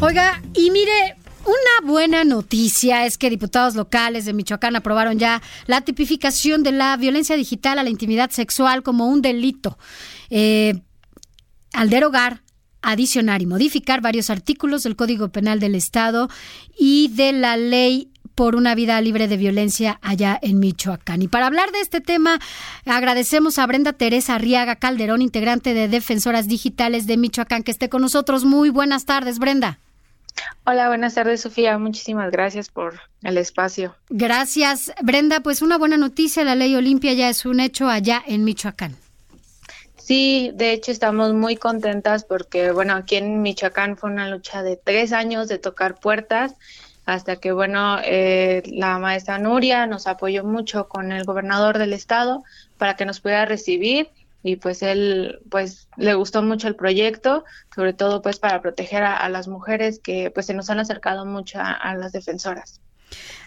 [0.00, 5.80] Oiga, y mire, una buena noticia es que diputados locales de Michoacán aprobaron ya la
[5.80, 9.78] tipificación de la violencia digital a la intimidad sexual como un delito.
[10.28, 10.74] Eh,
[11.72, 12.42] al derogar
[12.82, 16.28] adicionar y modificar varios artículos del Código Penal del Estado
[16.78, 21.22] y de la Ley por una vida libre de violencia allá en Michoacán.
[21.22, 22.38] Y para hablar de este tema,
[22.84, 28.02] agradecemos a Brenda Teresa Arriaga Calderón, integrante de Defensoras Digitales de Michoacán, que esté con
[28.02, 28.44] nosotros.
[28.44, 29.80] Muy buenas tardes, Brenda.
[30.68, 31.78] Hola, buenas tardes, Sofía.
[31.78, 33.94] Muchísimas gracias por el espacio.
[34.08, 35.38] Gracias, Brenda.
[35.38, 38.96] Pues una buena noticia, la ley Olimpia ya es un hecho allá en Michoacán.
[39.96, 44.76] Sí, de hecho estamos muy contentas porque, bueno, aquí en Michoacán fue una lucha de
[44.76, 46.56] tres años de tocar puertas
[47.04, 52.42] hasta que, bueno, eh, la maestra Nuria nos apoyó mucho con el gobernador del estado
[52.76, 54.10] para que nos pudiera recibir
[54.46, 57.44] y pues él pues le gustó mucho el proyecto,
[57.74, 61.58] sobre todo pues para proteger a, las mujeres que pues se nos han acercado mucho
[61.60, 62.80] a las defensoras.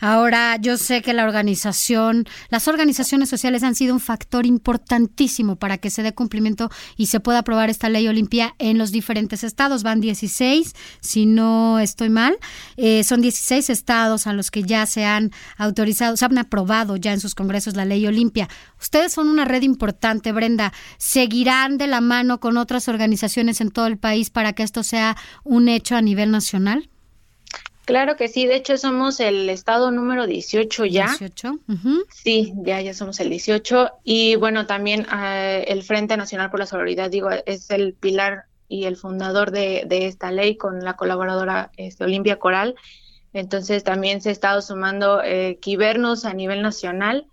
[0.00, 5.78] Ahora, yo sé que la organización, las organizaciones sociales han sido un factor importantísimo para
[5.78, 9.82] que se dé cumplimiento y se pueda aprobar esta ley Olimpia en los diferentes estados.
[9.82, 12.36] Van 16, si no estoy mal.
[12.76, 17.12] Eh, son 16 estados a los que ya se han autorizado, se han aprobado ya
[17.12, 18.48] en sus congresos la ley Olimpia.
[18.80, 20.72] Ustedes son una red importante, Brenda.
[20.98, 25.16] ¿Seguirán de la mano con otras organizaciones en todo el país para que esto sea
[25.44, 26.90] un hecho a nivel nacional?
[27.86, 31.06] Claro que sí, de hecho somos el estado número 18 ya.
[31.06, 31.60] 18.
[32.12, 33.92] Sí, ya, ya somos el 18.
[34.02, 38.86] Y bueno, también uh, el Frente Nacional por la Solidaridad, digo, es el pilar y
[38.86, 42.74] el fundador de, de esta ley con la colaboradora este, Olimpia Coral.
[43.32, 47.28] Entonces también se ha estado sumando eh, Quibernos a nivel nacional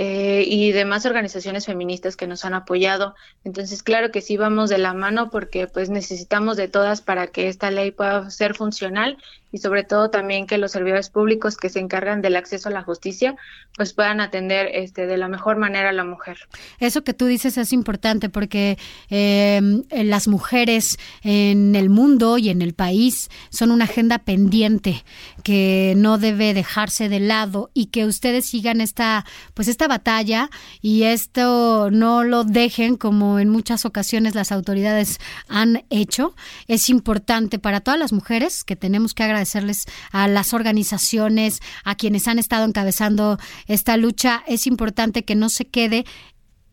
[0.00, 3.16] eh, y demás organizaciones feministas que nos han apoyado.
[3.42, 7.48] Entonces, claro que sí vamos de la mano porque pues necesitamos de todas para que
[7.48, 9.18] esta ley pueda ser funcional
[9.50, 12.82] y sobre todo también que los servidores públicos que se encargan del acceso a la
[12.82, 13.36] justicia
[13.76, 16.36] pues puedan atender este de la mejor manera a la mujer.
[16.80, 18.76] Eso que tú dices es importante porque
[19.08, 19.60] eh,
[19.90, 25.04] las mujeres en el mundo y en el país son una agenda pendiente
[25.44, 30.50] que no debe dejarse de lado y que ustedes sigan esta pues esta batalla
[30.82, 36.34] y esto no lo dejen como en muchas ocasiones las autoridades han hecho.
[36.66, 41.94] Es importante para todas las mujeres que tenemos que agradecer agradecerles a las organizaciones, a
[41.94, 44.42] quienes han estado encabezando esta lucha.
[44.46, 46.04] Es importante que no se quede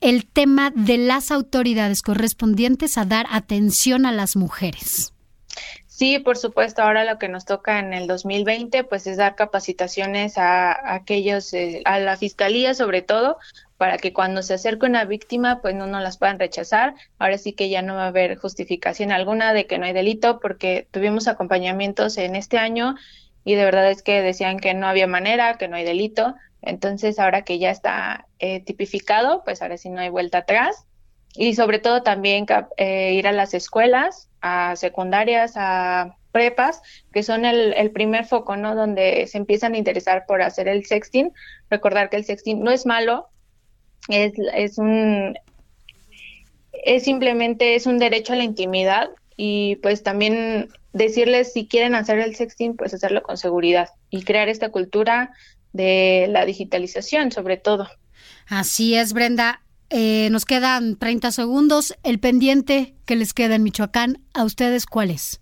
[0.02, 5.15] el tema de las autoridades correspondientes a dar atención a las mujeres.
[5.96, 6.82] Sí, por supuesto.
[6.82, 11.84] Ahora lo que nos toca en el 2020, pues es dar capacitaciones a, aquellos, eh,
[11.86, 13.38] a la fiscalía sobre todo,
[13.78, 16.96] para que cuando se acerque una víctima, pues no nos las puedan rechazar.
[17.18, 20.42] Ahora sí que ya no va a haber justificación alguna de que no hay delito,
[20.42, 22.96] porque tuvimos acompañamientos en este año
[23.46, 26.36] y de verdad es que decían que no había manera, que no hay delito.
[26.62, 30.86] Entonces, ahora que ya está eh, tipificado, pues ahora sí no hay vuelta atrás.
[31.38, 32.46] Y sobre todo también
[32.78, 36.82] eh, ir a las escuelas, a secundarias, a prepas,
[37.14, 38.76] que son el, primer foco, ¿no?
[38.76, 41.32] Donde se empiezan a interesar por hacer el sexting.
[41.70, 43.30] Recordar que el sexting no es malo,
[44.10, 45.38] es, es un,
[46.72, 52.20] es simplemente, es un derecho a la intimidad y pues también decirles si quieren hacer
[52.20, 55.32] el sexting, pues hacerlo con seguridad y crear esta cultura
[55.74, 57.88] de la digitalización sobre todo.
[58.48, 59.62] Así es, Brenda.
[59.90, 61.96] Eh, nos quedan 30 segundos.
[62.04, 65.40] El pendiente que les queda en Michoacán, ¿a ustedes cuál es?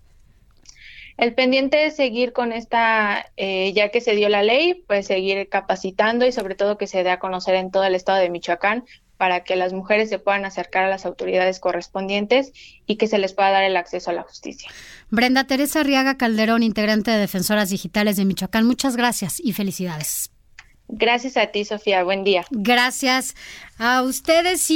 [1.18, 5.48] El pendiente es seguir con esta, eh, ya que se dio la ley, pues seguir
[5.48, 8.84] capacitando y sobre todo que se dé a conocer en todo el estado de Michoacán
[9.18, 12.52] para que las mujeres se puedan acercar a las autoridades correspondientes
[12.88, 14.70] y que se les pueda dar el acceso a la justicia.
[15.12, 20.33] Brenda Teresa Arriaga Calderón, integrante de Defensoras Digitales de Michoacán, muchas gracias y felicidades.
[20.96, 22.04] Gracias a ti, Sofía.
[22.04, 22.46] Buen día.
[22.52, 23.36] Gracias
[23.78, 24.76] a ustedes.